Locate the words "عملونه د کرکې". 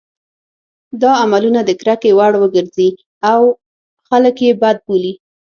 1.23-2.11